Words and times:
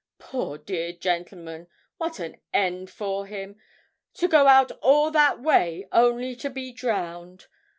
Poor 0.17 0.57
dear 0.57 0.91
gentleman, 0.93 1.67
what 1.97 2.17
an 2.17 2.41
end 2.51 2.89
for 2.89 3.27
him 3.27 3.57
to 4.15 4.27
go 4.27 4.47
out 4.47 4.71
all 4.81 5.11
that 5.11 5.39
way 5.43 5.87
only 5.91 6.35
to 6.37 6.49
be 6.49 6.71
drowned! 6.73 7.45